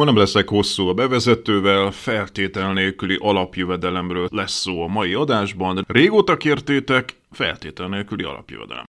[0.00, 5.84] Ma nem leszek hosszú a bevezetővel, feltétel nélküli alapjövedelemről lesz szó a mai adásban.
[5.88, 8.84] Régóta kértétek, feltétel nélküli alapjövedelem.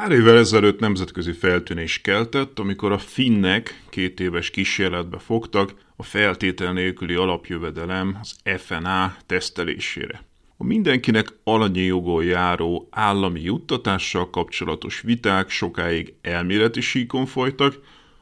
[0.00, 6.72] Pár évvel ezelőtt nemzetközi feltűnés keltett, amikor a finnek két éves kísérletbe fogtak a feltétel
[6.72, 10.24] nélküli alapjövedelem, az FNA tesztelésére.
[10.56, 17.78] A mindenkinek alanyi jogon járó állami juttatással kapcsolatos viták sokáig elméleti síkon folytak,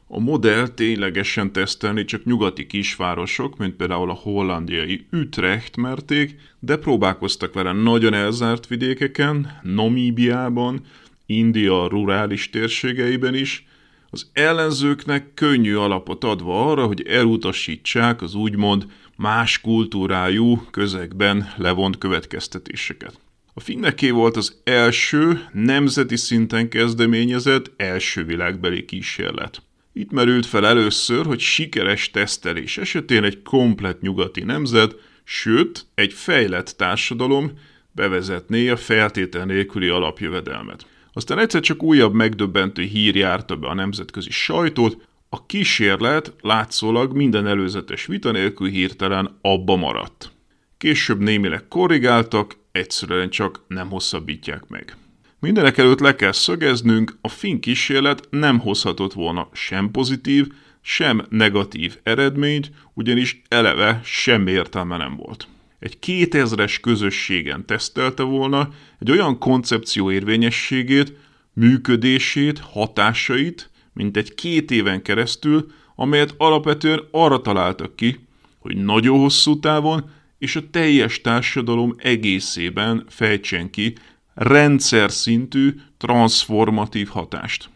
[0.07, 7.53] a modell ténylegesen tesztelni csak nyugati kisvárosok, mint például a hollandiai Utrecht merték, de próbálkoztak
[7.53, 10.81] vele nagyon elzárt vidékeken, Namíbiában,
[11.29, 13.67] India rurális térségeiben is,
[14.09, 18.85] az ellenzőknek könnyű alapot adva arra, hogy elutasítsák az úgymond
[19.17, 23.19] más kultúrájú közegben levont következtetéseket.
[23.53, 29.61] A finneké volt az első nemzeti szinten kezdeményezett első világbeli kísérlet.
[29.93, 36.73] Itt merült fel először, hogy sikeres tesztelés esetén egy komplet nyugati nemzet, sőt, egy fejlett
[36.77, 37.51] társadalom
[37.91, 40.85] bevezetné a feltétel nélküli alapjövedelmet.
[41.13, 47.47] Aztán egyszer csak újabb megdöbbentő hír járta be a nemzetközi sajtót, a kísérlet látszólag minden
[47.47, 50.31] előzetes vita nélkül hirtelen abba maradt.
[50.77, 54.97] Később némileg korrigáltak, egyszerűen csak nem hosszabbítják meg.
[55.39, 60.47] Mindenek előtt le kell szögeznünk, a finn kísérlet nem hozhatott volna sem pozitív,
[60.81, 65.47] sem negatív eredményt, ugyanis eleve semmi értelme nem volt
[65.79, 68.69] egy 2000-es közösségen tesztelte volna
[68.99, 71.13] egy olyan koncepció érvényességét,
[71.53, 78.27] működését, hatásait, mint egy két éven keresztül, amelyet alapvetően arra találtak ki,
[78.59, 83.93] hogy nagyon hosszú távon és a teljes társadalom egészében fejtsen ki
[84.33, 87.69] rendszer szintű, transformatív hatást.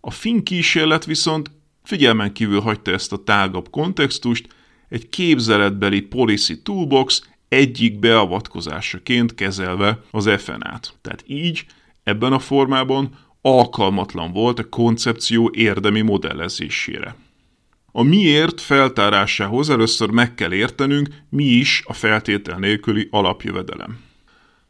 [0.00, 1.50] A finn kísérlet viszont
[1.82, 4.48] figyelmen kívül hagyta ezt a tágabb kontextust,
[4.88, 10.94] egy képzeletbeli policy toolbox egyik beavatkozásaként kezelve az FNA-t.
[11.00, 11.66] Tehát így,
[12.02, 17.16] ebben a formában alkalmatlan volt a koncepció érdemi modellezésére.
[17.92, 23.98] A miért feltárásához először meg kell értenünk, mi is a feltétel nélküli alapjövedelem.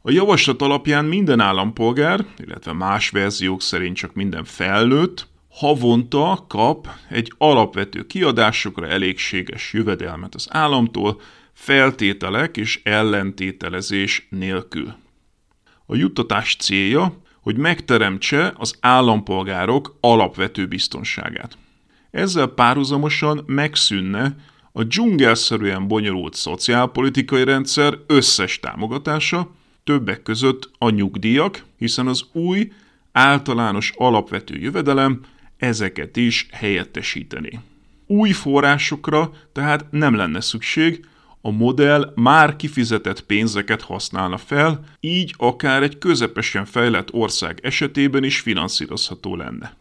[0.02, 7.32] A javaslat alapján minden állampolgár, illetve más verziók szerint csak minden felnőtt, havonta kap egy
[7.38, 11.20] alapvető kiadásokra elégséges jövedelmet az államtól,
[11.56, 14.94] feltételek és ellentételezés nélkül.
[15.86, 21.58] A juttatás célja, hogy megteremtse az állampolgárok alapvető biztonságát.
[22.10, 24.36] Ezzel párhuzamosan megszűnne
[24.72, 32.72] a dzsungelszerűen bonyolult szociálpolitikai rendszer összes támogatása, többek között a nyugdíjak, hiszen az új,
[33.12, 35.20] általános alapvető jövedelem
[35.56, 37.60] ezeket is helyettesíteni.
[38.06, 41.06] Új forrásokra tehát nem lenne szükség,
[41.46, 48.40] a modell már kifizetett pénzeket használna fel, így akár egy közepesen fejlett ország esetében is
[48.40, 49.76] finanszírozható lenne.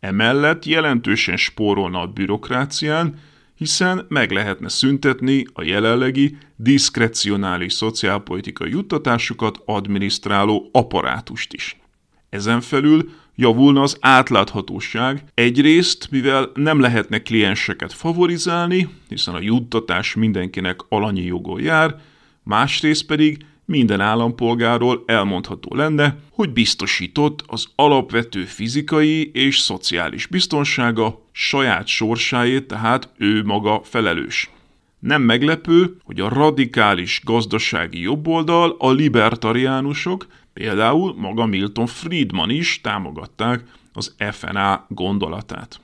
[0.00, 3.18] Emellett jelentősen spórolna a bürokrácián,
[3.54, 11.80] hiszen meg lehetne szüntetni a jelenlegi diszkrecionális szociálpolitikai juttatásokat adminisztráló apparátust is.
[12.28, 15.22] Ezen felül javulna az átláthatóság.
[15.34, 22.00] Egyrészt, mivel nem lehetne klienseket favorizálni, hiszen a juttatás mindenkinek alanyi jogon jár,
[22.42, 31.86] másrészt pedig minden állampolgáról elmondható lenne, hogy biztosított az alapvető fizikai és szociális biztonsága, saját
[31.86, 34.50] sorsáért tehát ő maga felelős.
[34.98, 40.26] Nem meglepő, hogy a radikális gazdasági jobboldal, a libertariánusok,
[40.58, 45.80] például maga Milton Friedman is támogatták az FNA gondolatát.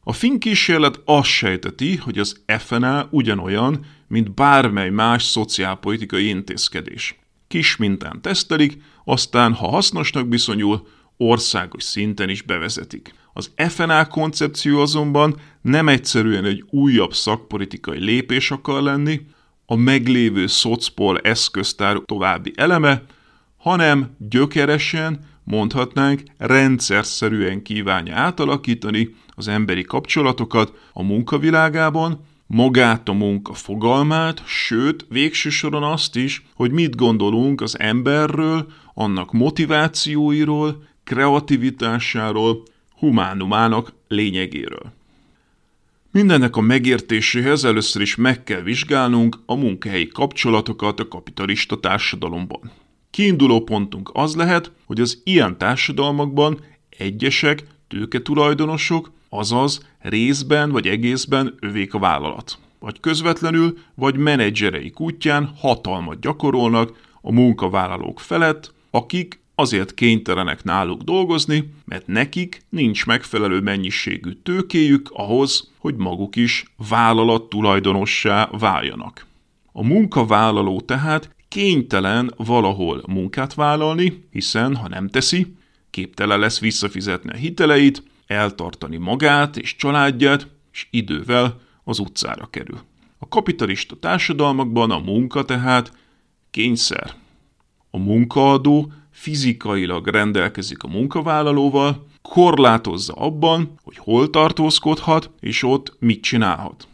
[0.00, 7.18] A finn kísérlet azt sejteti, hogy az FNA ugyanolyan, mint bármely más szociálpolitikai intézkedés.
[7.46, 10.86] Kis mintán tesztelik, aztán, ha hasznosnak bizonyul,
[11.16, 13.14] országos szinten is bevezetik.
[13.32, 19.20] Az FNA koncepció azonban nem egyszerűen egy újabb szakpolitikai lépés akar lenni,
[19.66, 23.02] a meglévő szocpol eszköztár további eleme,
[23.68, 34.42] hanem gyökeresen, mondhatnánk, rendszerszerűen kívánja átalakítani az emberi kapcsolatokat a munkavilágában, magát a munka fogalmát,
[34.46, 42.62] sőt, végső soron azt is, hogy mit gondolunk az emberről, annak motivációiról, kreativitásáról,
[42.98, 44.92] humánumának lényegéről.
[46.10, 52.70] Mindennek a megértéséhez először is meg kell vizsgálnunk a munkahelyi kapcsolatokat a kapitalista társadalomban.
[53.10, 61.94] Kiinduló pontunk az lehet, hogy az ilyen társadalmakban egyesek, tőketulajdonosok, azaz részben vagy egészben övék
[61.94, 62.58] a vállalat.
[62.78, 71.72] Vagy közvetlenül, vagy menedzsereik útján hatalmat gyakorolnak a munkavállalók felett, akik azért kénytelenek náluk dolgozni,
[71.84, 79.26] mert nekik nincs megfelelő mennyiségű tőkéjük ahhoz, hogy maguk is vállalat tulajdonossá váljanak.
[79.72, 85.54] A munkavállaló tehát kénytelen valahol munkát vállalni, hiszen ha nem teszi,
[85.90, 92.78] képtelen lesz visszafizetni a hiteleit, eltartani magát és családját, és idővel az utcára kerül.
[93.18, 95.92] A kapitalista társadalmakban a munka tehát
[96.50, 97.14] kényszer.
[97.90, 106.88] A munkaadó fizikailag rendelkezik a munkavállalóval, korlátozza abban, hogy hol tartózkodhat és ott mit csinálhat.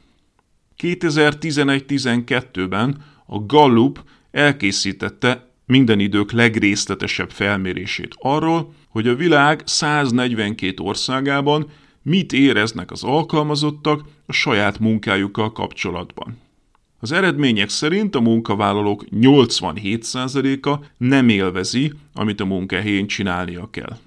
[0.82, 4.04] 2011-12-ben a Gallup
[4.34, 11.70] elkészítette minden idők legrészletesebb felmérését arról, hogy a világ 142 országában
[12.02, 16.38] mit éreznek az alkalmazottak a saját munkájukkal kapcsolatban.
[17.00, 23.98] Az eredmények szerint a munkavállalók 87%-a nem élvezi, amit a munkahelyén csinálnia kell.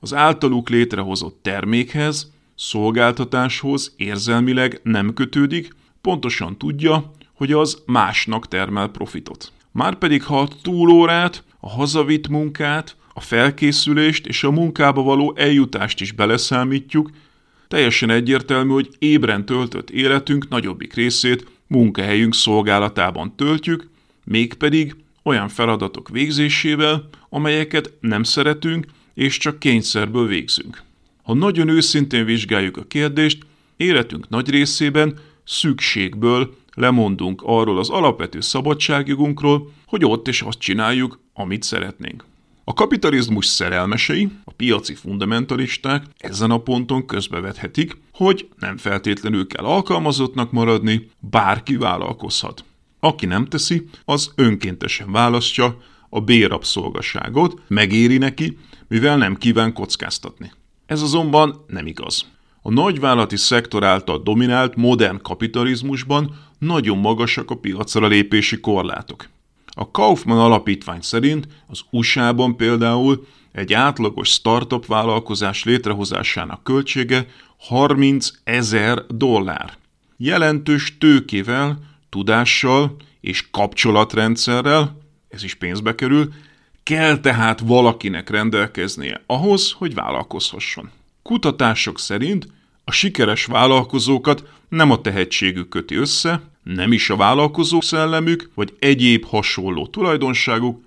[0.00, 9.52] Az általuk létrehozott termékhez, szolgáltatáshoz érzelmileg nem kötődik, pontosan tudja, hogy az másnak termel profitot.
[9.78, 16.12] Márpedig ha a túlórát, a hazavitt munkát, a felkészülést és a munkába való eljutást is
[16.12, 17.10] beleszámítjuk,
[17.68, 23.88] teljesen egyértelmű, hogy ébren töltött életünk nagyobbik részét munkahelyünk szolgálatában töltjük,
[24.24, 30.82] mégpedig olyan feladatok végzésével, amelyeket nem szeretünk és csak kényszerből végzünk.
[31.22, 33.38] Ha nagyon őszintén vizsgáljuk a kérdést,
[33.76, 41.62] életünk nagy részében szükségből lemondunk arról az alapvető szabadságjogunkról, hogy ott is azt csináljuk, amit
[41.62, 42.24] szeretnénk.
[42.64, 50.52] A kapitalizmus szerelmesei, a piaci fundamentalisták ezen a ponton közbevethetik, hogy nem feltétlenül kell alkalmazottnak
[50.52, 52.64] maradni, bárki vállalkozhat.
[53.00, 55.76] Aki nem teszi, az önkéntesen választja
[56.08, 58.58] a bérabszolgaságot, megéri neki,
[58.88, 60.52] mivel nem kíván kockáztatni.
[60.86, 62.26] Ez azonban nem igaz.
[62.62, 69.28] A nagyvállalati szektor által dominált modern kapitalizmusban nagyon magasak a piacra lépési korlátok.
[69.66, 79.06] A Kaufman alapítvány szerint az USA-ban például egy átlagos startup vállalkozás létrehozásának költsége 30 ezer
[79.06, 79.76] dollár.
[80.16, 84.98] Jelentős tőkével, tudással és kapcsolatrendszerrel,
[85.28, 86.32] ez is pénzbe kerül,
[86.82, 90.90] kell tehát valakinek rendelkeznie ahhoz, hogy vállalkozhasson.
[91.22, 92.48] Kutatások szerint
[92.84, 99.24] a sikeres vállalkozókat nem a tehetségük köti össze, nem is a vállalkozó szellemük, vagy egyéb
[99.24, 100.84] hasonló tulajdonságuk,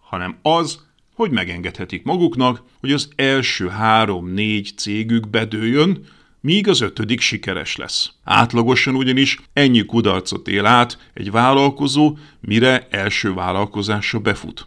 [0.00, 6.06] hanem az, hogy megengedhetik maguknak, hogy az első három-négy cégük bedőjön,
[6.40, 8.10] míg az ötödik sikeres lesz.
[8.24, 14.66] Átlagosan ugyanis ennyi kudarcot él át egy vállalkozó, mire első vállalkozása befut.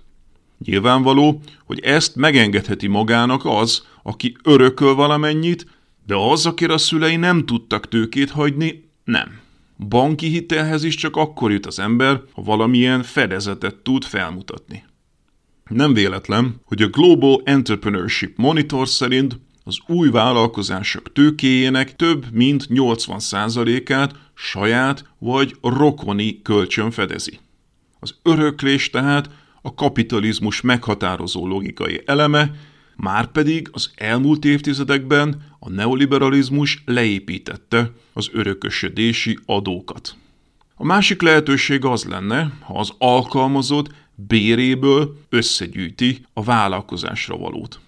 [0.66, 5.66] Nyilvánvaló, hogy ezt megengedheti magának az, aki örököl valamennyit,
[6.08, 9.40] de az, akire a szülei nem tudtak tőkét hagyni, nem.
[9.88, 14.84] Banki hitelhez is csak akkor jut az ember, ha valamilyen fedezetet tud felmutatni.
[15.70, 24.16] Nem véletlen, hogy a Global Entrepreneurship Monitor szerint az új vállalkozások tőkéjének több mint 80%-át
[24.34, 27.40] saját vagy rokoni kölcsön fedezi.
[28.00, 29.30] Az öröklés tehát
[29.62, 32.52] a kapitalizmus meghatározó logikai eleme,
[33.00, 40.16] Márpedig az elmúlt évtizedekben a neoliberalizmus leépítette az örökösödési adókat.
[40.76, 47.80] A másik lehetőség az lenne, ha az alkalmazott béréből összegyűjti a vállalkozásra valót.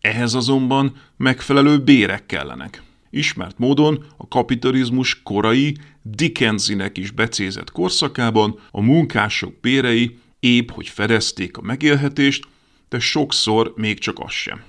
[0.00, 2.82] Ehhez azonban megfelelő bérek kellenek.
[3.10, 11.56] Ismert módon a kapitalizmus korai, Dickensinek is becézett korszakában a munkások bérei épp hogy fedezték
[11.56, 12.46] a megélhetést,
[12.92, 14.62] de sokszor még csak az sem.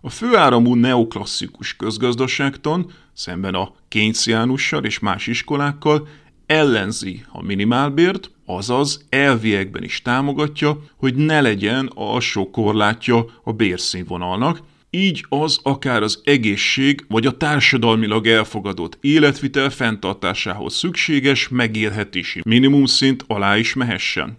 [0.00, 6.08] A főáramú neoklasszikus közgazdaságtan, szemben a Keynesiánussal és más iskolákkal,
[6.46, 15.24] ellenzi a minimálbért, azaz elviekben is támogatja, hogy ne legyen alsó korlátja a bérszínvonalnak, így
[15.28, 23.74] az akár az egészség vagy a társadalmilag elfogadott életvitel fenntartásához szükséges megélhetési minimumszint alá is
[23.74, 24.38] mehessen.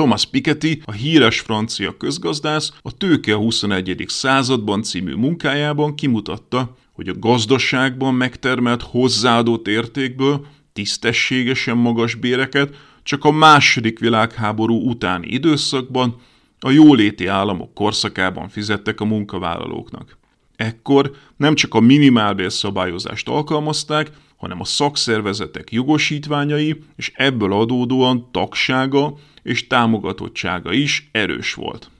[0.00, 4.04] Thomas Piketty, a híres francia közgazdász a Tőke a 21.
[4.06, 13.30] században című munkájában kimutatta, hogy a gazdaságban megtermelt hozzáadott értékből tisztességesen magas béreket csak a
[13.30, 16.16] második világháború utáni időszakban
[16.60, 20.18] a jóléti államok korszakában fizettek a munkavállalóknak.
[20.56, 29.14] Ekkor nem csak a minimálbér szabályozást alkalmazták, hanem a szakszervezetek jogosítványai és ebből adódóan tagsága
[29.42, 31.90] és támogatottsága is erős volt.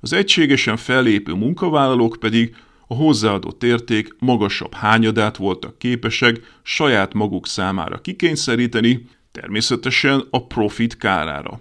[0.00, 8.00] Az egységesen fellépő munkavállalók pedig a hozzáadott érték magasabb hányadát voltak képesek saját maguk számára
[8.00, 11.60] kikényszeríteni, természetesen a profit kárára.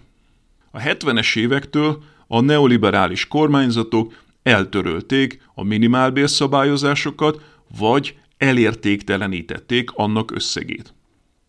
[0.71, 4.13] A 70-es évektől a neoliberális kormányzatok
[4.43, 7.41] eltörölték a minimálbérszabályozásokat,
[7.77, 10.93] vagy elértéktelenítették annak összegét.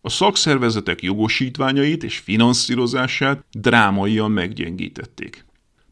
[0.01, 5.45] A szakszervezetek jogosítványait és finanszírozását drámaian meggyengítették.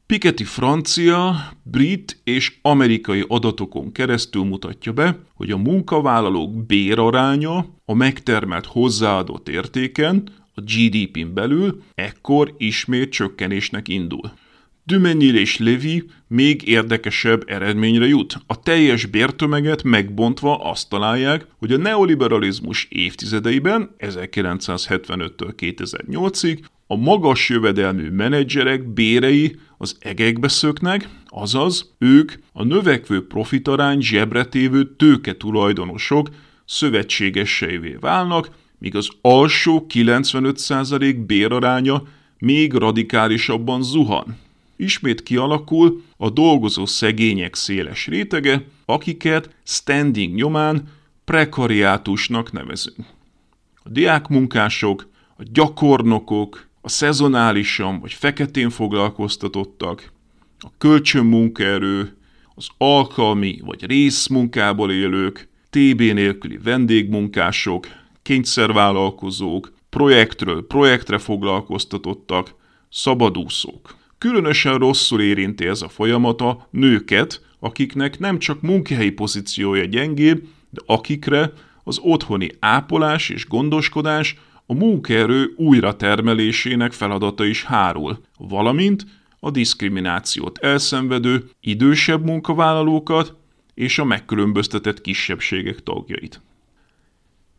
[0.06, 8.66] Piketty francia, brit és amerikai adatokon keresztül mutatja be, hogy a munkavállalók béraránya a megtermelt
[8.66, 14.32] hozzáadott értéken, a GDP-n belül ekkor ismét csökkenésnek indul.
[14.88, 18.38] Dumenil és Levy még érdekesebb eredményre jut.
[18.46, 28.10] A teljes bértömeget megbontva azt találják, hogy a neoliberalizmus évtizedeiben, 1975-től 2008-ig, a magas jövedelmű
[28.10, 36.30] menedzserek bérei az egekbe szöknek, azaz ők a növekvő profitarány zsebretévő tőke tulajdonosok
[36.66, 42.04] szövetségeseivé válnak, míg az alsó 95% béraránya
[42.38, 44.46] még radikálisabban zuhan
[44.78, 50.84] ismét kialakul a dolgozó szegények széles rétege, akiket standing nyomán
[51.26, 53.06] prekariátusnak nevezünk.
[53.84, 60.12] A diákmunkások, a gyakornokok, a szezonálisan vagy feketén foglalkoztatottak,
[60.60, 62.18] a kölcsönmunkaerő,
[62.56, 67.88] az alkalmi vagy részmunkából élők, TB nélküli vendégmunkások,
[68.22, 72.56] kényszervállalkozók, projektről projektre foglalkoztatottak,
[72.90, 73.97] szabadúszók.
[74.18, 81.54] Különösen rosszul érinti ez a folyamata nőket, akiknek nem csak munkahelyi pozíciója gyengébb, de akikre
[81.84, 89.06] az otthoni ápolás és gondoskodás a munkaerő újratermelésének feladata is hárul, valamint
[89.40, 93.36] a diszkriminációt elszenvedő idősebb munkavállalókat
[93.74, 96.42] és a megkülönböztetett kisebbségek tagjait.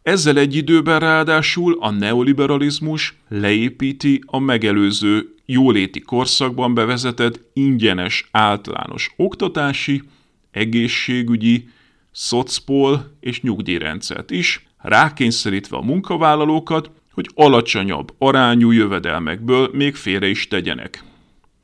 [0.03, 10.03] Ezzel egy időben ráadásul a neoliberalizmus leépíti a megelőző jóléti korszakban bevezetett ingyenes általános oktatási,
[10.51, 11.69] egészségügyi,
[12.13, 21.05] szocpol és nyugdíjrendszert is, rákényszerítve a munkavállalókat, hogy alacsonyabb arányú jövedelmekből még félre is tegyenek.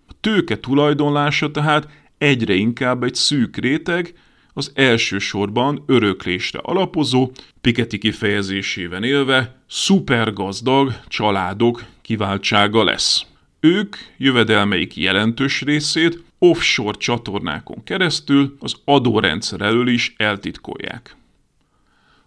[0.08, 1.88] A tőke tulajdonlása tehát
[2.18, 4.14] egyre inkább egy szűk réteg,
[4.52, 13.26] az elsősorban öröklésre alapozó, Piketty kifejezésében élve, szupergazdag családok kiváltsága lesz.
[13.64, 21.16] Ők jövedelmeik jelentős részét offshore csatornákon keresztül az adórendszer elől is eltitkolják.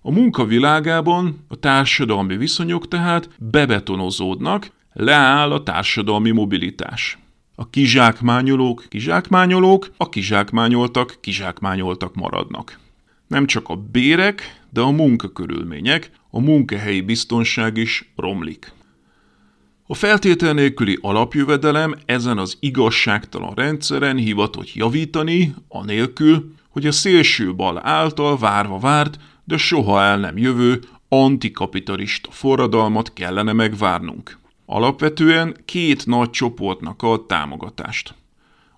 [0.01, 7.17] A munka világában a társadalmi viszonyok tehát bebetonozódnak, leáll a társadalmi mobilitás.
[7.55, 12.79] A kizsákmányolók kizsákmányolók, a kizsákmányoltak kizsákmányoltak maradnak.
[13.27, 18.75] Nem csak a bérek, de a munkakörülmények, a munkahelyi biztonság is romlik.
[19.89, 27.79] A feltétel nélküli alapjövedelem ezen az igazságtalan rendszeren hivatott javítani, anélkül, hogy a szélső bal
[27.83, 30.79] által várva várt, de soha el nem jövő
[31.09, 34.37] antikapitalista forradalmat kellene megvárnunk.
[34.65, 38.15] Alapvetően két nagy csoportnak ad támogatást.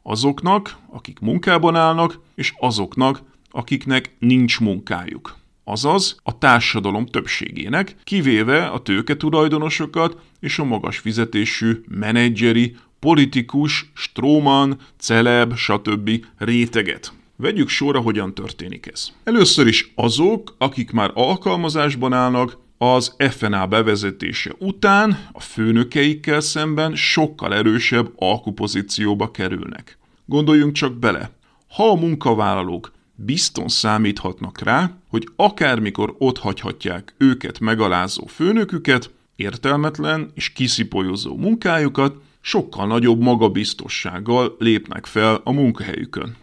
[0.04, 5.38] Azoknak, akik munkában állnak, és azoknak, akiknek nincs munkájuk.
[5.70, 15.56] Azaz a társadalom többségének, kivéve a tőketulajdonosokat és a magas fizetésű menedzseri, politikus, stróman, celeb,
[15.56, 16.26] stb.
[16.38, 17.14] réteget.
[17.36, 19.08] Vegyük sorra, hogyan történik ez.
[19.24, 27.56] Először is azok, akik már alkalmazásban állnak, az FNA bevezetése után a főnökeikkel szemben sokkal
[27.56, 29.98] erősebb alkupozícióba kerülnek.
[30.26, 31.32] Gondoljunk csak bele,
[31.68, 32.92] ha a munkavállalók
[33.26, 43.22] bizton számíthatnak rá, hogy akármikor hagyhatják őket megalázó főnöküket, értelmetlen és kiszipolyozó munkájukat, sokkal nagyobb
[43.22, 46.36] magabiztossággal lépnek fel a munkahelyükön.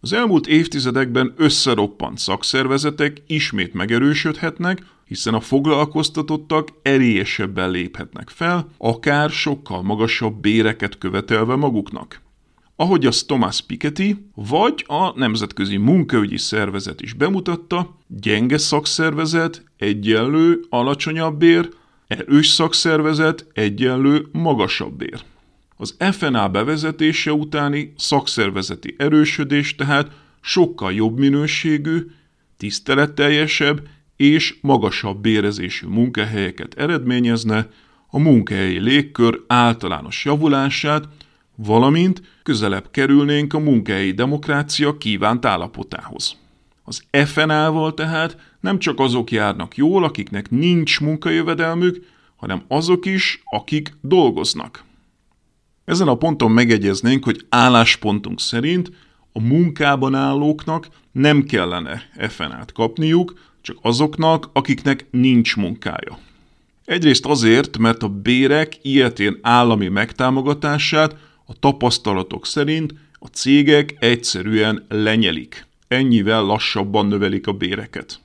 [0.00, 9.82] Az elmúlt évtizedekben összeroppant szakszervezetek ismét megerősödhetnek, hiszen a foglalkoztatottak erélyesebben léphetnek fel, akár sokkal
[9.82, 12.20] magasabb béreket követelve maguknak.
[12.78, 21.38] Ahogy azt Thomas Piketty vagy a Nemzetközi Munkaügyi Szervezet is bemutatta, gyenge szakszervezet egyenlő alacsonyabb
[21.38, 21.68] bér,
[22.06, 25.22] erős szakszervezet egyenlő magasabb bér.
[25.76, 32.06] Az FNA bevezetése utáni szakszervezeti erősödés tehát sokkal jobb minőségű,
[32.56, 33.80] tiszteletteljesebb
[34.16, 37.68] és magasabb bérezésű munkahelyeket eredményezne,
[38.10, 41.08] a munkahelyi légkör általános javulását,
[41.56, 46.36] valamint közelebb kerülnénk a munkahelyi demokrácia kívánt állapotához.
[46.84, 53.96] Az FNA-val tehát nem csak azok járnak jól, akiknek nincs munkajövedelmük, hanem azok is, akik
[54.00, 54.84] dolgoznak.
[55.84, 58.90] Ezen a ponton megegyeznénk, hogy álláspontunk szerint
[59.32, 66.18] a munkában állóknak nem kellene FNA-t kapniuk, csak azoknak, akiknek nincs munkája.
[66.84, 75.66] Egyrészt azért, mert a bérek ilyetén állami megtámogatását a tapasztalatok szerint a cégek egyszerűen lenyelik.
[75.88, 78.20] Ennyivel lassabban növelik a béreket.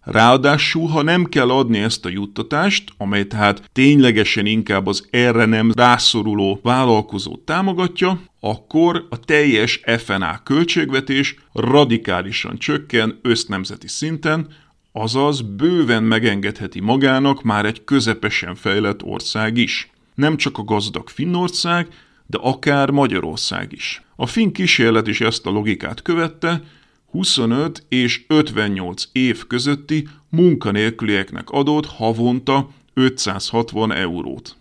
[0.00, 5.72] Ráadásul, ha nem kell adni ezt a juttatást, amely tehát ténylegesen inkább az erre nem
[5.74, 14.48] rászoruló vállalkozót támogatja, akkor a teljes FNA költségvetés radikálisan csökken össznemzeti szinten,
[14.92, 19.90] azaz bőven megengedheti magának már egy közepesen fejlett ország is.
[20.14, 21.88] Nem csak a gazdag Finnország,
[22.26, 24.02] de akár Magyarország is.
[24.16, 26.62] A finn kísérlet is ezt a logikát követte,
[27.10, 34.56] 25 és 58 év közötti munkanélkülieknek adott havonta 560 eurót.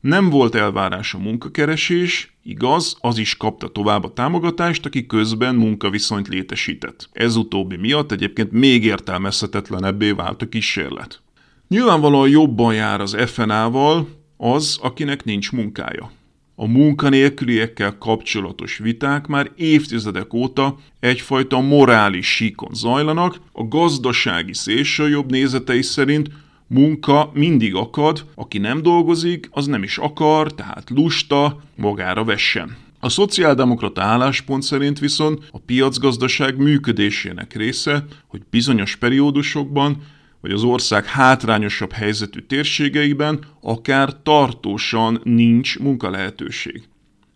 [0.00, 6.28] Nem volt elvárás a munkakeresés, igaz, az is kapta tovább a támogatást, aki közben munkaviszonyt
[6.28, 7.08] létesített.
[7.12, 11.20] Ez utóbbi miatt egyébként még értelmezhetetlenebbé vált a kísérlet.
[11.68, 16.10] Nyilvánvalóan jobban jár az FNA-val az, akinek nincs munkája.
[16.58, 25.82] A munkanélküliekkel kapcsolatos viták már évtizedek óta egyfajta morális síkon zajlanak, a gazdasági szélsőjobb nézetei
[25.82, 26.28] szerint
[26.66, 32.76] munka mindig akad, aki nem dolgozik, az nem is akar, tehát lusta, magára vessen.
[33.00, 40.02] A szociáldemokrata álláspont szerint viszont a piacgazdaság működésének része, hogy bizonyos periódusokban
[40.46, 46.82] vagy az ország hátrányosabb helyzetű térségeiben akár tartósan nincs munkalehetőség.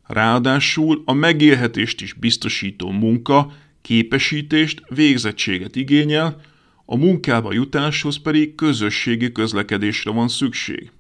[0.06, 6.40] Ráadásul a megélhetést is biztosító munka képesítést, végzettséget igényel,
[6.84, 10.90] a munkába jutáshoz pedig közösségi közlekedésre van szükség.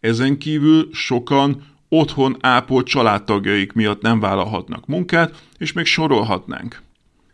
[0.00, 6.82] Ezen kívül sokan otthon ápolt családtagjaik miatt nem vállalhatnak munkát, és még sorolhatnánk.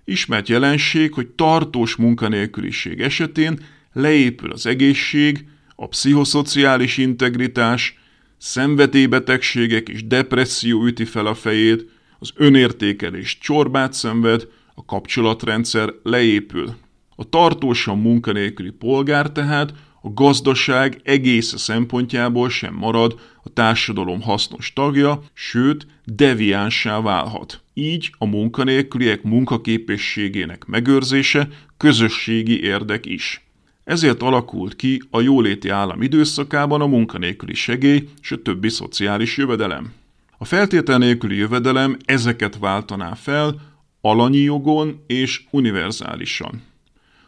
[0.04, 3.58] Ismert jelenség, hogy tartós munkanélküliség esetén
[3.94, 5.44] leépül az egészség,
[5.76, 7.98] a pszichoszociális integritás,
[8.38, 16.74] szenvedélybetegségek és depresszió üti fel a fejét, az önértékelés csorbát szenved, a kapcsolatrendszer leépül.
[17.16, 25.22] A tartósan munkanélküli polgár tehát a gazdaság egész szempontjából sem marad a társadalom hasznos tagja,
[25.33, 27.62] sőt, deviánssá válhat.
[27.74, 33.43] Így a munkanélküliek munkaképességének megőrzése közösségi érdek is.
[33.84, 39.92] Ezért alakult ki a jóléti állam időszakában a munkanélküli segély és a többi szociális jövedelem.
[40.38, 43.60] A feltétel nélküli jövedelem ezeket váltaná fel
[44.00, 46.62] alanyi jogon és univerzálisan.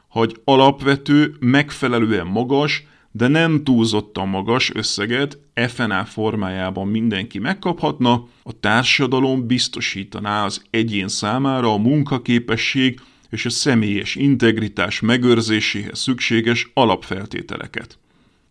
[0.08, 9.46] Hogy alapvető, megfelelően magas, de nem túlzottan magas összeget FNA formájában mindenki megkaphatna, a társadalom
[9.46, 13.00] biztosítaná az egyén számára a munkaképesség
[13.37, 17.99] és a személyes integritás megőrzéséhez szükséges alapfeltételeket.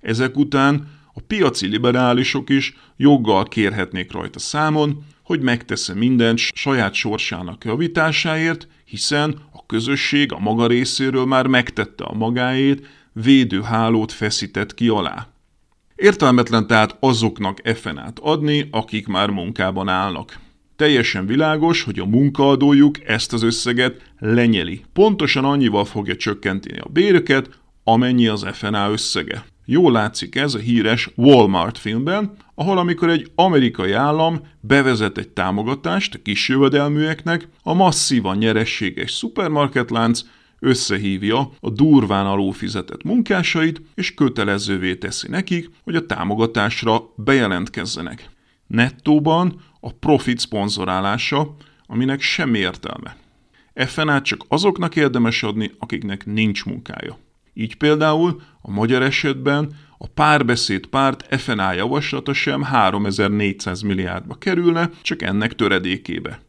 [0.01, 7.63] Ezek után a piaci liberálisok is joggal kérhetnék rajta számon, hogy megtesz mindent saját sorsának
[7.63, 15.27] javításáért, hiszen a közösség a maga részéről már megtette a magáét, védőhálót feszített ki alá.
[15.95, 20.39] Értelmetlen tehát azoknak FNA-t adni, akik már munkában állnak.
[20.75, 24.81] Teljesen világos, hogy a munkaadójuk ezt az összeget lenyeli.
[24.93, 27.49] Pontosan annyival fogja csökkenteni a béröket,
[27.83, 29.45] amennyi az FNA összege.
[29.65, 36.15] Jól látszik ez a híres Walmart filmben, ahol amikor egy amerikai állam bevezet egy támogatást
[36.15, 40.21] a kis jövedelműeknek, a masszívan nyerességes szupermarketlánc
[40.59, 48.29] összehívja a durván alulfizetett munkásait, és kötelezővé teszi nekik, hogy a támogatásra bejelentkezzenek.
[48.67, 51.55] Nettóban a profit szponzorálása,
[51.87, 53.15] aminek semmi értelme.
[53.73, 57.17] FNA csak azoknak érdemes adni, akiknek nincs munkája.
[57.53, 65.21] Így például a magyar esetben a párbeszéd párt FNA javaslata sem 3400 milliárdba kerülne, csak
[65.21, 66.39] ennek töredékébe.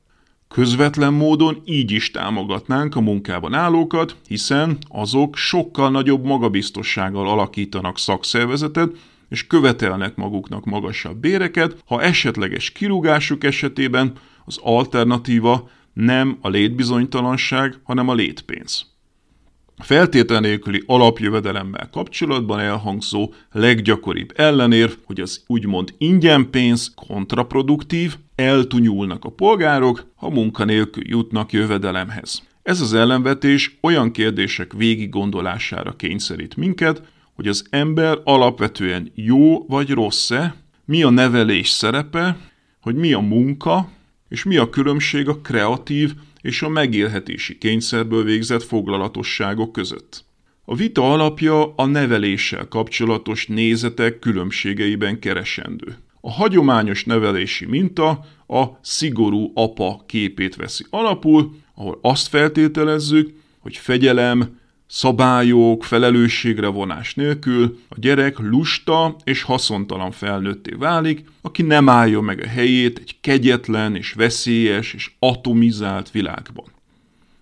[0.48, 8.90] Közvetlen módon így is támogatnánk a munkában állókat, hiszen azok sokkal nagyobb magabiztossággal alakítanak szakszervezetet,
[9.28, 14.12] és követelnek maguknak magasabb béreket, ha esetleges kirúgásuk esetében
[14.44, 18.94] az alternatíva nem a létbizonytalanság, hanem a létpénz.
[19.78, 29.24] A feltétel nélküli alapjövedelemmel kapcsolatban elhangzó leggyakoribb ellenérv, hogy az úgymond ingyen pénz kontraproduktív, eltunyulnak
[29.24, 32.42] a polgárok, ha munkanélkül jutnak jövedelemhez.
[32.62, 37.02] Ez az ellenvetés olyan kérdések végig gondolására kényszerít minket,
[37.36, 42.36] hogy az ember alapvetően jó vagy rossz-e, mi a nevelés szerepe,
[42.80, 43.88] hogy mi a munka,
[44.28, 50.24] és mi a különbség a kreatív és a megélhetési kényszerből végzett foglalatosságok között.
[50.64, 55.96] A vita alapja a neveléssel kapcsolatos nézetek különbségeiben keresendő.
[56.20, 64.58] A hagyományos nevelési minta a szigorú apa képét veszi alapul, ahol azt feltételezzük, hogy fegyelem,
[64.86, 72.40] szabályok, felelősségre vonás nélkül a gyerek lusta és haszontalan felnőtté válik, aki nem állja meg
[72.40, 76.66] a helyét egy kegyetlen és veszélyes és atomizált világban.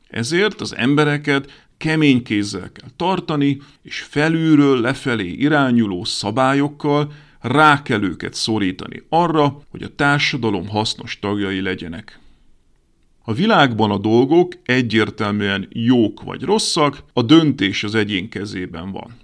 [0.09, 8.35] Ezért az embereket kemény kézzel kell tartani, és felülről lefelé irányuló szabályokkal rá kell őket
[8.35, 12.19] szorítani arra, hogy a társadalom hasznos tagjai legyenek.
[13.27, 19.17] A világban a dolgok egyértelműen jók vagy rosszak, a döntés az egyén kezében van.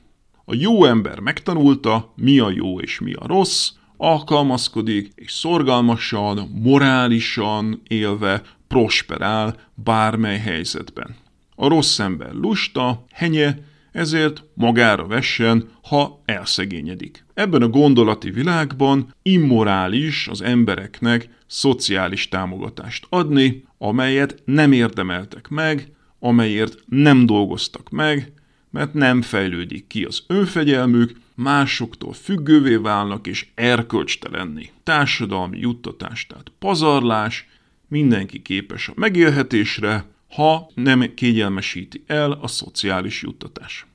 [0.44, 7.82] A jó ember megtanulta, mi a jó és mi a rossz, alkalmazkodik és szorgalmasan, morálisan
[7.88, 11.16] élve prosperál bármely helyzetben.
[11.54, 13.58] A rossz ember lusta, henye,
[13.92, 17.24] ezért magára vessen, ha elszegényedik.
[17.34, 26.78] Ebben a gondolati világban immorális az embereknek szociális támogatást adni, amelyet nem érdemeltek meg, amelyért
[26.86, 28.32] nem dolgoztak meg,
[28.70, 34.70] mert nem fejlődik ki az önfegyelmük, másoktól függővé válnak és erkölcstelenni.
[34.82, 37.48] Társadalmi juttatás, tehát pazarlás,
[37.88, 43.86] mindenki képes a megélhetésre, ha nem kényelmesíti el a szociális juttatás.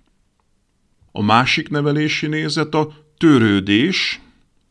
[1.11, 4.19] A másik nevelési nézet a törődés,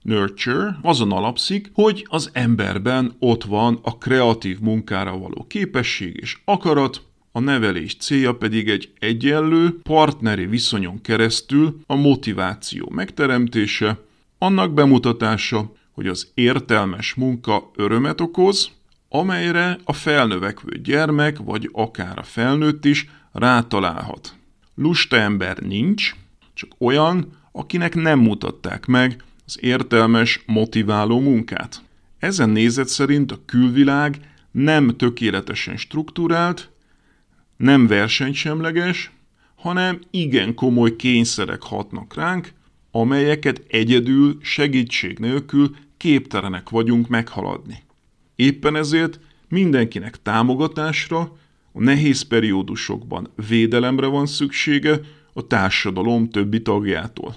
[0.02, 7.02] nurture azon alapszik, hogy az emberben ott van a kreatív munkára való képesség és akarat,
[7.32, 13.98] a nevelés célja pedig egy egyenlő, partneri viszonyon keresztül a motiváció megteremtése,
[14.38, 18.70] annak bemutatása, hogy az értelmes munka örömet okoz,
[19.14, 24.34] amelyre a felnövekvő gyermek vagy akár a felnőtt is rátalálhat.
[24.74, 26.14] Lusta ember nincs,
[26.54, 31.82] csak olyan, akinek nem mutatták meg az értelmes, motiváló munkát.
[32.18, 36.70] Ezen nézet szerint a külvilág nem tökéletesen struktúrált,
[37.56, 39.10] nem versenysemleges,
[39.54, 42.52] hanem igen komoly kényszerek hatnak ránk,
[42.90, 47.83] amelyeket egyedül, segítség nélkül képtelenek vagyunk meghaladni.
[48.36, 51.36] Éppen ezért mindenkinek támogatásra,
[51.72, 55.00] a nehéz periódusokban védelemre van szüksége
[55.32, 57.34] a társadalom többi tagjától.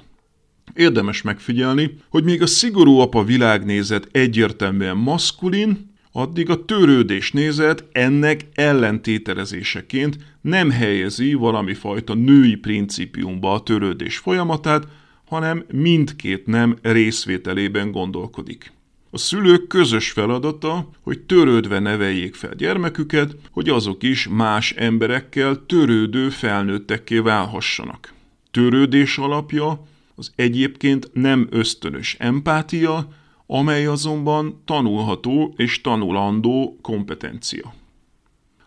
[0.74, 8.46] Érdemes megfigyelni, hogy még a szigorú apa világnézet egyértelműen maszkulin, addig a törődés nézet ennek
[8.54, 14.88] ellentételezéseként nem helyezi valami fajta női principiumba a törődés folyamatát,
[15.26, 18.72] hanem mindkét nem részvételében gondolkodik.
[19.18, 26.30] A szülők közös feladata, hogy törődve neveljék fel gyermeküket, hogy azok is más emberekkel törődő
[26.30, 28.14] felnőttekké válhassanak.
[28.52, 33.08] Törődés alapja az egyébként nem ösztönös empátia,
[33.46, 37.74] amely azonban tanulható és tanulandó kompetencia.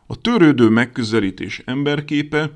[0.07, 2.51] A törődő megközelítés emberképe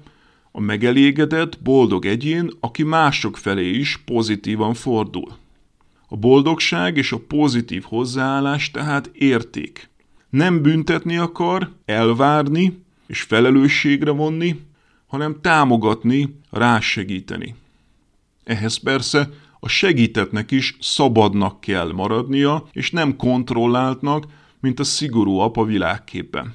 [0.53, 5.43] a megelégedett, boldog egyén, aki mások felé is pozitívan fordul.
[6.09, 9.91] A boldogság és a pozitív hozzáállás tehát érték.
[10.31, 14.61] Nem büntetni akar, elvárni és felelősségre vonni,
[15.07, 17.55] hanem támogatni, rásegíteni.
[18.45, 19.29] Ehhez persze
[19.61, 24.27] a segítetnek is szabadnak kell maradnia, és nem kontrolláltnak,
[24.61, 26.55] mint a szigorú apa világképpen.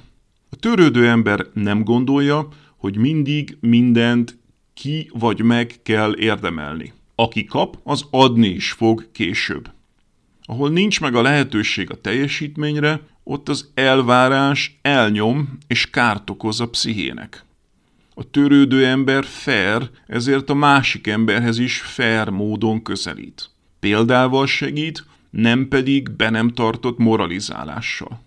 [0.50, 4.38] A törődő ember nem gondolja, hogy mindig mindent
[4.74, 6.92] ki vagy meg kell érdemelni.
[7.20, 9.70] Aki kap, az adni is fog később.
[10.42, 16.68] Ahol nincs meg a lehetőség a teljesítményre, ott az elvárás elnyom és kárt okoz a
[16.68, 17.44] pszichének.
[18.14, 23.50] A törődő ember fair, ezért a másik emberhez is fair módon közelít.
[23.80, 28.20] Példával segít, nem pedig be nem tartott moralizálással.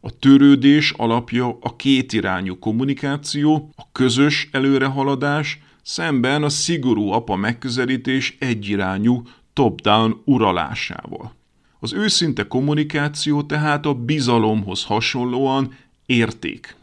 [0.00, 9.22] A törődés alapja a kétirányú kommunikáció, a közös előrehaladás, szemben a szigorú apa megközelítés egyirányú
[9.52, 11.36] top-down uralásával.
[11.80, 15.74] Az őszinte kommunikáció tehát a bizalomhoz hasonlóan
[16.06, 16.76] érték.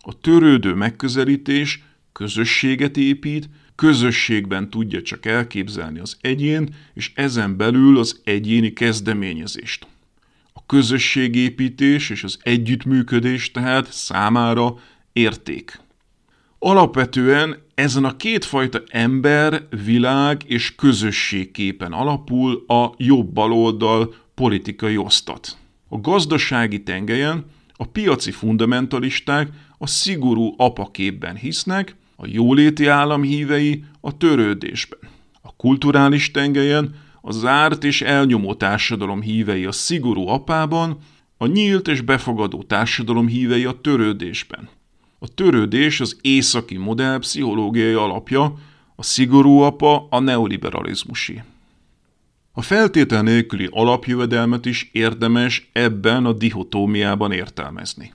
[0.00, 8.20] A törődő megközelítés közösséget épít, közösségben tudja csak elképzelni az egyén, és ezen belül az
[8.24, 9.86] egyéni kezdeményezést.
[10.52, 14.78] A közösségépítés és az együttműködés tehát számára
[15.12, 15.80] érték.
[16.58, 25.56] Alapvetően ezen a kétfajta ember, világ és közösségképen alapul a jobb-baloldal politikai osztat.
[25.88, 27.44] A gazdasági tengelyen
[27.76, 34.98] a piaci fundamentalisták a szigorú apaképben hisznek, a jóléti állam hívei a törődésben.
[35.42, 40.98] A kulturális tengelyen a zárt és elnyomó társadalom hívei a szigorú apában,
[41.36, 44.68] a nyílt és befogadó társadalom hívei a törődésben.
[45.24, 48.58] A törődés az északi modell pszichológiai alapja,
[48.96, 51.42] a szigorú apa a neoliberalizmusi.
[52.52, 58.12] A feltétel nélküli alapjövedelmet is érdemes ebben a dihotómiában értelmezni.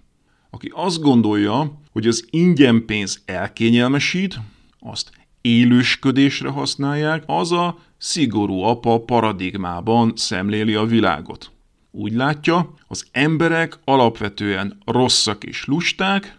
[0.49, 4.39] Aki azt gondolja, hogy az ingyen pénz elkényelmesít,
[4.79, 11.51] azt élősködésre használják, az a szigorú apa paradigmában szemléli a világot.
[11.91, 16.38] Úgy látja, az emberek alapvetően rosszak és lusták,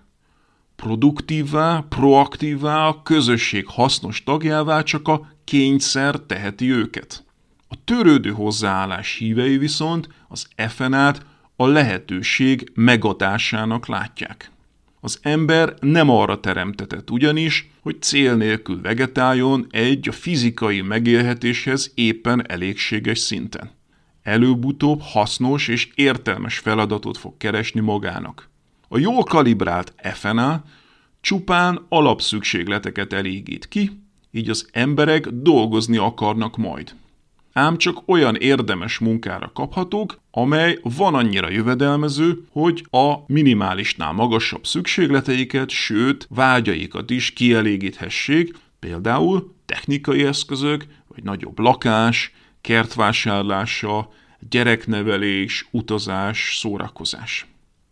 [0.80, 7.24] produktívvá, proaktívvá, a közösség hasznos tagjává csak a kényszer teheti őket.
[7.68, 14.50] A törődő hozzáállás hívei viszont az FNA-t a lehetőség megadásának látják.
[15.00, 22.50] Az ember nem arra teremtetett ugyanis, hogy cél nélkül vegetáljon egy a fizikai megélhetéshez éppen
[22.50, 23.70] elégséges szinten.
[24.22, 28.49] Előbb-utóbb hasznos és értelmes feladatot fog keresni magának.
[28.92, 30.62] A jól kalibrált FNA
[31.20, 33.90] csupán alapszükségleteket elégít ki,
[34.31, 36.94] így az emberek dolgozni akarnak majd
[37.53, 45.70] ám csak olyan érdemes munkára kaphatók, amely van annyira jövedelmező, hogy a minimálisnál magasabb szükségleteiket,
[45.70, 54.12] sőt vágyaikat is kielégíthessék, például technikai eszközök, vagy nagyobb lakás, kertvásárlása,
[54.50, 57.46] gyereknevelés, utazás, szórakozás.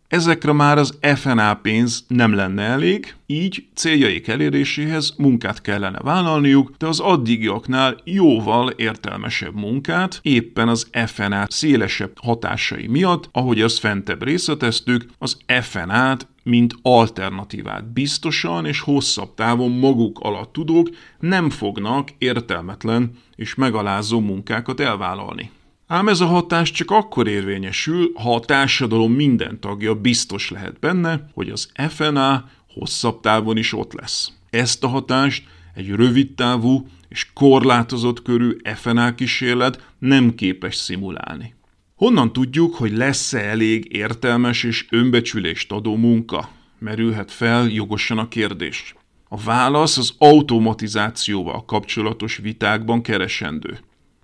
[0.09, 6.87] Ezekre már az FNA pénz nem lenne elég, így céljaik eléréséhez munkát kellene vállalniuk, de
[6.87, 15.05] az addigiaknál jóval értelmesebb munkát, éppen az FNA szélesebb hatásai miatt, ahogy azt fentebb részleteztük,
[15.17, 23.55] az FNA-t mint alternatívát biztosan és hosszabb távon maguk alatt tudók nem fognak értelmetlen és
[23.55, 25.51] megalázó munkákat elvállalni.
[25.91, 31.29] Ám ez a hatás csak akkor érvényesül, ha a társadalom minden tagja biztos lehet benne,
[31.33, 34.31] hogy az FNA hosszabb távon is ott lesz.
[34.49, 41.55] Ezt a hatást egy rövid távú és korlátozott körű FNA kísérlet nem képes szimulálni.
[41.95, 46.49] Honnan tudjuk, hogy lesz-e elég értelmes és önbecsülést adó munka?
[46.79, 48.95] Merülhet fel jogosan a kérdés.
[49.29, 53.79] A válasz az automatizációval kapcsolatos vitákban keresendő.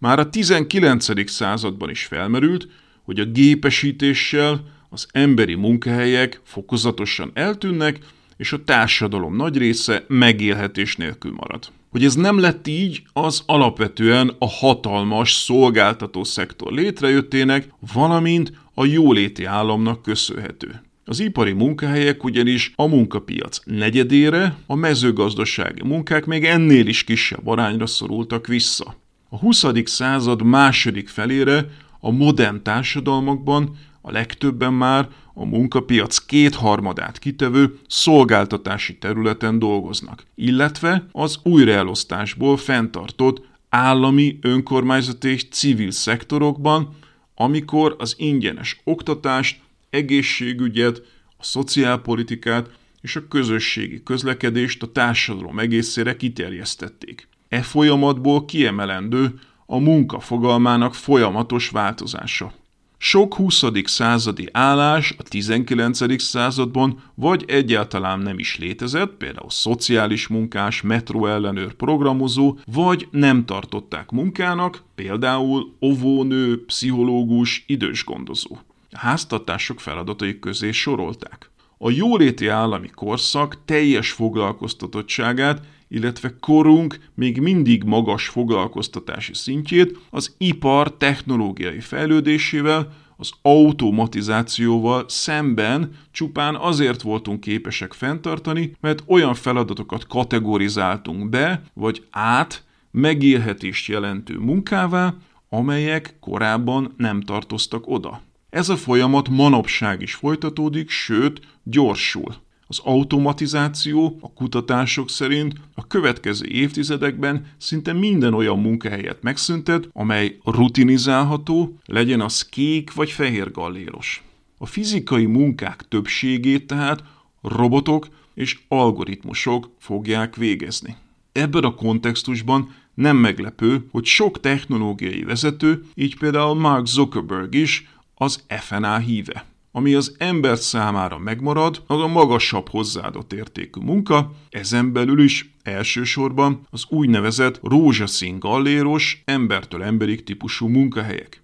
[0.05, 1.29] Már a 19.
[1.29, 2.67] században is felmerült,
[3.03, 7.99] hogy a gépesítéssel az emberi munkahelyek fokozatosan eltűnnek,
[8.37, 11.71] és a társadalom nagy része megélhetés nélkül marad.
[11.89, 19.45] Hogy ez nem lett így, az alapvetően a hatalmas szolgáltató szektor létrejöttének, valamint a jóléti
[19.45, 20.81] államnak köszönhető.
[21.05, 27.85] Az ipari munkahelyek ugyanis a munkapiac negyedére, a mezőgazdasági munkák még ennél is kisebb arányra
[27.85, 29.03] szorultak vissza.
[29.35, 29.65] A 20.
[29.83, 31.65] század második felére
[31.99, 41.39] A modern társadalmakban a legtöbben már a munkapiac kétharmadát kitevő szolgáltatási területen dolgoznak, illetve az
[41.43, 46.95] újraelosztásból fenntartott állami, önkormányzati és civil szektorokban,
[47.35, 51.01] amikor az ingyenes oktatást, egészségügyet,
[51.37, 52.69] a szociálpolitikát
[53.01, 57.27] és a közösségi közlekedést a társadalom egészére kiterjesztették.
[57.55, 62.53] E folyamatból kiemelendő a munka fogalmának folyamatos változása.
[62.97, 63.63] Sok 20.
[63.83, 66.21] századi állás a 19.
[66.21, 74.83] században vagy egyáltalán nem is létezett, például szociális munkás, metróellenőr, programozó, vagy nem tartották munkának,
[74.95, 78.57] például ovónő, pszichológus, idős gondozó.
[78.91, 81.49] A háztartások feladatai közé sorolták.
[81.77, 90.97] A jóléti állami korszak teljes foglalkoztatottságát illetve korunk még mindig magas foglalkoztatási szintjét az ipar
[90.97, 101.63] technológiai fejlődésével, az automatizációval szemben csupán azért voltunk képesek fenntartani, mert olyan feladatokat kategorizáltunk be,
[101.73, 105.13] vagy át megélhetést jelentő munkává,
[105.49, 108.21] amelyek korábban nem tartoztak oda.
[108.49, 112.35] Ez a folyamat manapság is folytatódik, sőt, gyorsul.
[112.67, 121.77] Az automatizáció a kutatások szerint a következő évtizedekben szinte minden olyan munkahelyet megszüntet, amely rutinizálható,
[121.85, 124.23] legyen az kék vagy fehér galléros.
[124.57, 127.03] A fizikai munkák többségét tehát
[127.41, 130.95] robotok és algoritmusok fogják végezni.
[131.31, 138.43] Ebben a kontextusban nem meglepő, hogy sok technológiai vezető, így például Mark Zuckerberg is az
[138.47, 139.45] FNA híve.
[139.77, 146.67] Ami az ember számára megmarad, az a magasabb hozzáadott értékű munka, ezen belül is elsősorban
[146.69, 151.41] az úgynevezett rózsaszín galléros, embertől emberig típusú munkahelyek.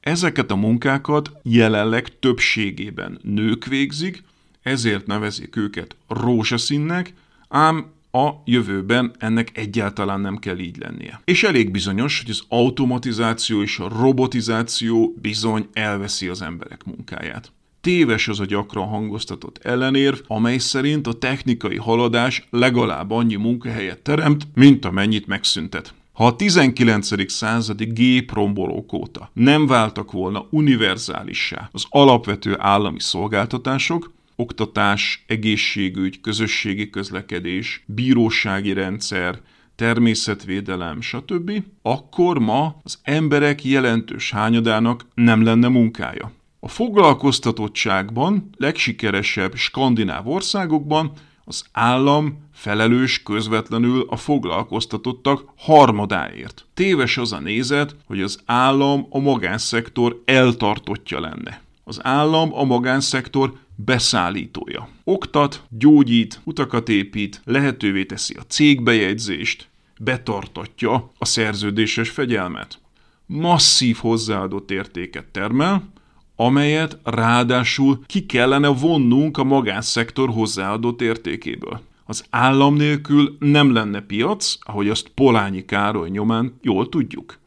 [0.00, 4.22] Ezeket a munkákat jelenleg többségében nők végzik,
[4.62, 7.14] ezért nevezik őket rózsaszínnek,
[7.48, 11.20] ám a jövőben ennek egyáltalán nem kell így lennie.
[11.24, 17.52] És elég bizonyos, hogy az automatizáció és a robotizáció bizony elveszi az emberek munkáját.
[17.80, 24.46] Téves az a gyakran hangoztatott ellenérv, amely szerint a technikai haladás legalább annyi munkahelyet teremt,
[24.54, 25.94] mint amennyit megszüntet.
[26.12, 27.30] Ha a 19.
[27.32, 37.84] századi géprombolók óta nem váltak volna univerzálissá az alapvető állami szolgáltatások, oktatás, egészségügy, közösségi közlekedés,
[37.86, 39.40] bírósági rendszer,
[39.74, 46.32] természetvédelem, stb., akkor ma az emberek jelentős hányadának nem lenne munkája.
[46.60, 51.12] A foglalkoztatottságban legsikeresebb skandináv országokban
[51.44, 56.66] az állam felelős közvetlenül a foglalkoztatottak harmadáért.
[56.74, 61.60] Téves az a nézet, hogy az állam a magánszektor eltartottja lenne.
[61.90, 64.88] Az állam a magánszektor beszállítója.
[65.04, 72.78] Oktat, gyógyít, utakat épít, lehetővé teszi a cégbejegyzést, betartatja a szerződéses fegyelmet.
[73.26, 75.88] Masszív hozzáadott értéket termel,
[76.36, 81.80] amelyet ráadásul ki kellene vonnunk a magánszektor hozzáadott értékéből.
[82.04, 87.39] Az állam nélkül nem lenne piac, ahogy azt Polányi Károly nyomán jól tudjuk.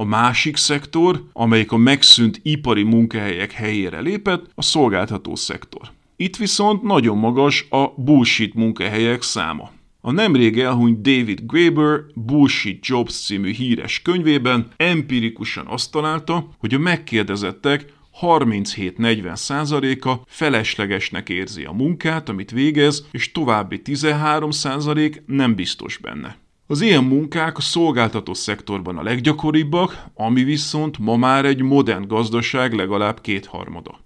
[0.00, 5.90] A másik szektor, amelyik a megszűnt ipari munkahelyek helyére lépett, a szolgáltató szektor.
[6.16, 9.70] Itt viszont nagyon magas a bullshit munkahelyek száma.
[10.00, 16.78] A nemrég elhunyt David Graeber Bullshit Jobs című híres könyvében empirikusan azt találta, hogy a
[16.78, 25.96] megkérdezettek 37-40 százaléka feleslegesnek érzi a munkát, amit végez, és további 13 százalék nem biztos
[25.98, 26.36] benne.
[26.70, 32.72] Az ilyen munkák a szolgáltató szektorban a leggyakoribbak, ami viszont ma már egy modern gazdaság
[32.72, 34.00] legalább kétharmada.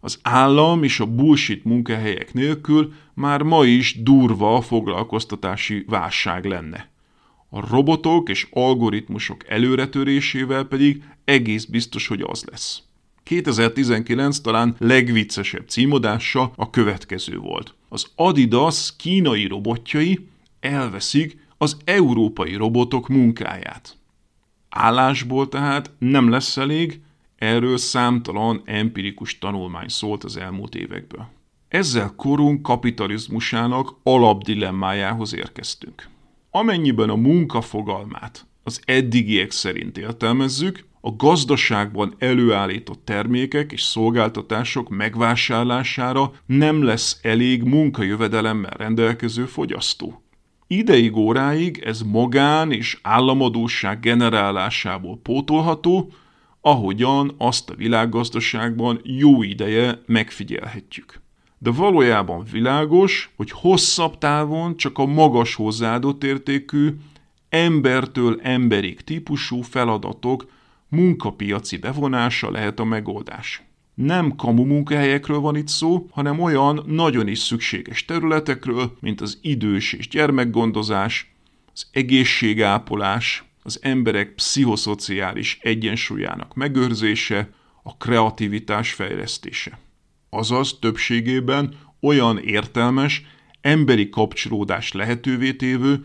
[0.00, 6.90] Az állam és a bullshit munkahelyek nélkül már ma is durva a foglalkoztatási válság lenne.
[7.48, 12.82] A robotok és algoritmusok előretörésével pedig egész biztos, hogy az lesz.
[13.22, 17.74] 2019 talán legviccesebb címadása a következő volt.
[17.88, 20.28] Az Adidas kínai robotjai
[20.60, 23.96] elveszik az európai robotok munkáját.
[24.68, 27.00] Állásból tehát nem lesz elég,
[27.36, 31.26] erről számtalan empirikus tanulmány szólt az elmúlt évekből.
[31.68, 36.08] Ezzel korunk kapitalizmusának alapdilemmájához érkeztünk.
[36.50, 46.32] Amennyiben a munka fogalmát az eddigiek szerint értelmezzük, a gazdaságban előállított termékek és szolgáltatások megvásárlására
[46.46, 50.23] nem lesz elég munkajövedelemmel rendelkező fogyasztó.
[50.66, 56.12] Ideig óráig ez magán és államadóság generálásából pótolható,
[56.60, 61.20] ahogyan azt a világgazdaságban jó ideje megfigyelhetjük.
[61.58, 66.96] De valójában világos, hogy hosszabb távon csak a magas hozzáadott értékű,
[67.48, 70.46] embertől emberig típusú feladatok
[70.88, 73.62] munkapiaci bevonása lehet a megoldás.
[73.94, 79.92] Nem kamu munkahelyekről van itt szó, hanem olyan nagyon is szükséges területekről, mint az idős
[79.92, 81.34] és gyermekgondozás,
[81.72, 87.48] az egészségápolás, az emberek pszichoszociális egyensúlyának megőrzése,
[87.82, 89.78] a kreativitás fejlesztése.
[90.30, 93.24] Azaz többségében olyan értelmes,
[93.60, 96.04] emberi kapcsolódás lehetővé tévő,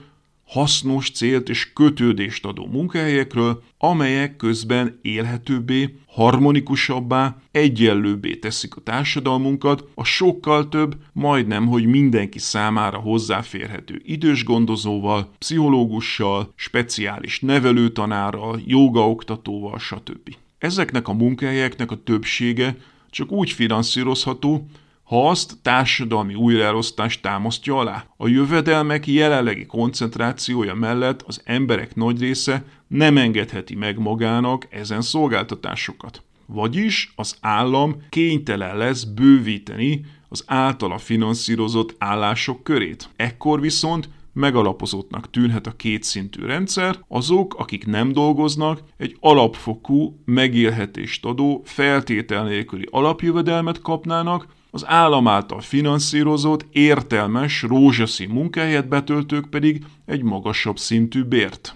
[0.50, 10.04] hasznos célt és kötődést adó munkahelyekről, amelyek közben élhetőbbé, harmonikusabbá, egyenlőbbé teszik a társadalmunkat, a
[10.04, 20.36] sokkal több, majdnem, hogy mindenki számára hozzáférhető idős gondozóval, pszichológussal, speciális nevelőtanárral, jogaoktatóval, stb.
[20.58, 22.76] Ezeknek a munkahelyeknek a többsége
[23.10, 24.68] csak úgy finanszírozható,
[25.10, 28.06] ha azt társadalmi újraelosztás támasztja alá.
[28.18, 36.24] A jövedelmek jelenlegi koncentrációja mellett az emberek nagy része nem engedheti meg magának ezen szolgáltatásokat.
[36.46, 43.10] Vagyis az állam kénytelen lesz bővíteni az általa finanszírozott állások körét.
[43.16, 51.62] Ekkor viszont megalapozottnak tűnhet a kétszintű rendszer, azok, akik nem dolgoznak, egy alapfokú megélhetést adó,
[51.66, 60.78] feltétel nélküli alapjövedelmet kapnának, az állam által finanszírozott, értelmes, rózsaszín munkahelyet betöltők pedig egy magasabb
[60.78, 61.76] szintű bért.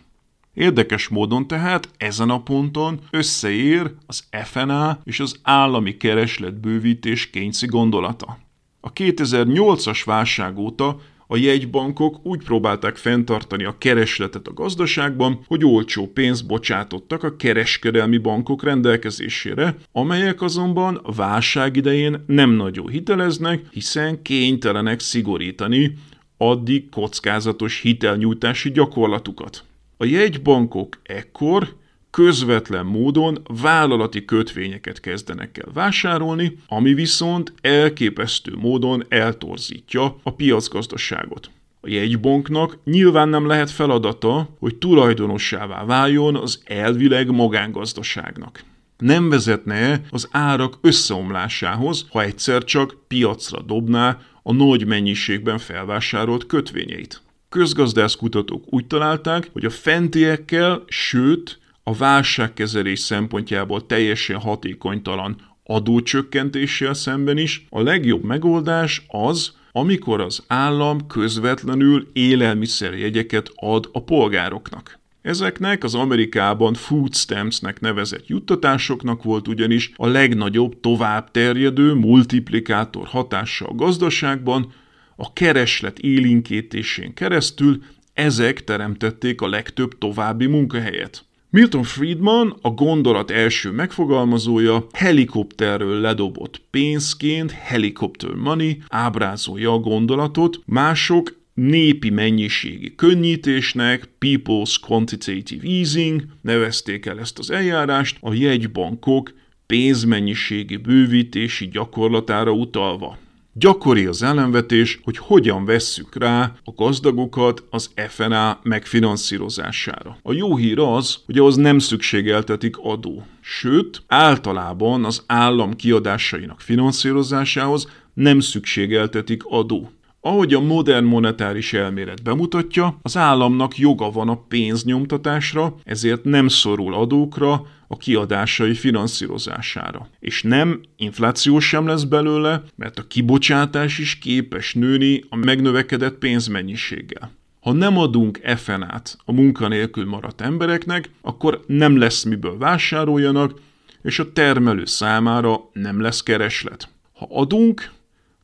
[0.53, 8.37] Érdekes módon tehát ezen a ponton összeér az FNA és az állami keresletbővítés kényszi gondolata.
[8.79, 16.07] A 2008-as válság óta a jegybankok úgy próbálták fenntartani a keresletet a gazdaságban, hogy olcsó
[16.07, 24.99] pénzt bocsátottak a kereskedelmi bankok rendelkezésére, amelyek azonban válság idején nem nagyon hiteleznek, hiszen kénytelenek
[24.99, 25.93] szigorítani
[26.37, 29.63] addig kockázatos hitelnyújtási gyakorlatukat.
[29.97, 31.75] A jegybankok ekkor
[32.13, 41.49] közvetlen módon vállalati kötvényeket kezdenek el vásárolni, ami viszont elképesztő módon eltorzítja a piacgazdaságot.
[41.81, 48.63] A jegybanknak nyilván nem lehet feladata, hogy tulajdonossává váljon az elvileg magángazdaságnak.
[48.97, 57.21] Nem vezetne az árak összeomlásához, ha egyszer csak piacra dobná a nagy mennyiségben felvásárolt kötvényeit.
[57.49, 67.65] Közgazdászkutatók úgy találták, hogy a fentiekkel, sőt a válságkezelés szempontjából teljesen hatékonytalan adócsökkentéssel szemben is
[67.69, 74.99] a legjobb megoldás az, amikor az állam közvetlenül élelmiszerjegyeket ad a polgároknak.
[75.21, 83.65] Ezeknek az Amerikában food stamps-nek nevezett juttatásoknak volt ugyanis a legnagyobb tovább terjedő multiplikátor hatása
[83.65, 84.73] a gazdaságban,
[85.15, 91.25] a kereslet élinkítésén keresztül ezek teremtették a legtöbb további munkahelyet.
[91.55, 101.35] Milton Friedman, a gondolat első megfogalmazója, helikopterről ledobott pénzként, helicopter money ábrázolja a gondolatot, mások
[101.53, 109.33] népi mennyiségi könnyítésnek, People's Quantitative Easing nevezték el ezt az eljárást, a jegybankok
[109.65, 113.17] pénzmennyiségi bővítési gyakorlatára utalva.
[113.55, 120.17] Gyakori az ellenvetés, hogy hogyan vesszük rá a gazdagokat az FNA megfinanszírozására.
[120.21, 123.23] A jó hír az, hogy ahhoz nem szükségeltetik adó.
[123.41, 129.91] Sőt, általában az állam kiadásainak finanszírozásához nem szükségeltetik adó.
[130.21, 136.93] Ahogy a modern monetáris elmélet bemutatja, az államnak joga van a pénznyomtatásra, ezért nem szorul
[136.93, 140.07] adókra, a kiadásai finanszírozására.
[140.19, 147.31] És nem, infláció sem lesz belőle, mert a kibocsátás is képes nőni a megnövekedett pénzmennyiséggel.
[147.61, 153.59] Ha nem adunk FNA-t a munkanélkül maradt embereknek, akkor nem lesz miből vásároljanak,
[154.03, 156.89] és a termelő számára nem lesz kereslet.
[157.13, 157.91] Ha adunk,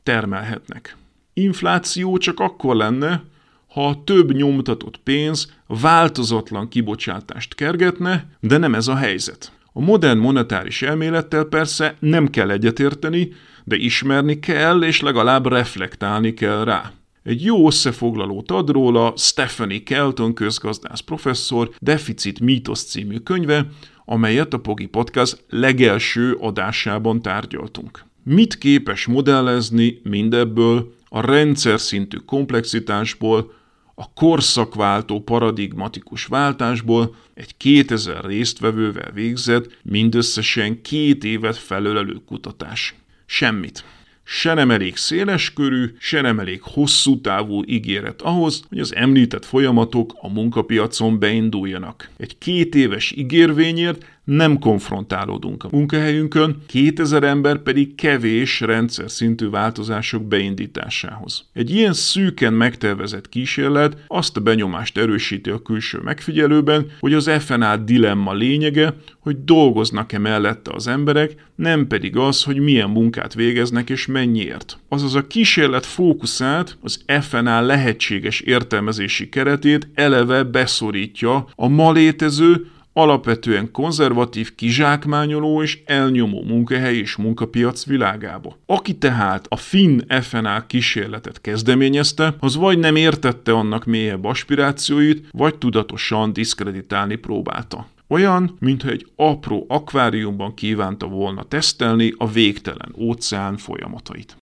[0.03, 0.95] termelhetnek.
[1.33, 3.23] Infláció csak akkor lenne,
[3.67, 9.51] ha a több nyomtatott pénz változatlan kibocsátást kergetne, de nem ez a helyzet.
[9.73, 13.31] A modern monetáris elmélettel persze nem kell egyetérteni,
[13.63, 16.91] de ismerni kell és legalább reflektálni kell rá.
[17.23, 23.67] Egy jó összefoglalót ad róla Stephanie Kelton közgazdász professzor Deficit Mítosz című könyve,
[24.05, 28.05] amelyet a Pogi Podcast legelső adásában tárgyaltunk.
[28.23, 33.53] Mit képes modellezni mindebből a rendszer szintű komplexitásból,
[34.01, 42.95] A korszakváltó paradigmatikus váltásból egy 2000 résztvevővel végzett, mindösszesen két évet felölelő kutatás.
[43.25, 43.83] Semmit
[44.23, 50.13] se nem elég széleskörű, se nem elég hosszú távú ígéret ahhoz, hogy az említett folyamatok
[50.21, 52.09] a munkapiacon beinduljanak.
[52.17, 60.23] Egy két éves ígérvényért nem konfrontálódunk a munkahelyünkön, 2000 ember pedig kevés rendszer szintű változások
[60.23, 61.45] beindításához.
[61.53, 67.77] Egy ilyen szűken megtervezett kísérlet azt a benyomást erősíti a külső megfigyelőben, hogy az FNA
[67.77, 74.05] dilemma lényege, hogy dolgoznak-e mellette az emberek, nem pedig az, hogy milyen munkát végeznek és
[74.05, 74.79] mennyiért.
[74.89, 83.71] Azaz a kísérlet fókuszát, az FNA lehetséges értelmezési keretét eleve beszorítja a ma létező, alapvetően
[83.71, 88.57] konzervatív, kizsákmányoló és elnyomó munkahely és munkapiac világába.
[88.65, 95.57] Aki tehát a finn FNA kísérletet kezdeményezte, az vagy nem értette annak mélyebb aspirációit, vagy
[95.57, 97.87] tudatosan diszkreditálni próbálta.
[98.07, 104.37] Olyan, mintha egy apró akváriumban kívánta volna tesztelni a végtelen óceán folyamatait.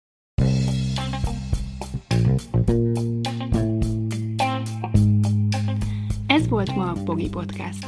[6.27, 7.87] Ez volt ma a Pogi Podcast.